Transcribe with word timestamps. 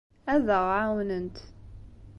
Ad 0.33 0.47
aɣ-ɛawnent. 0.57 1.37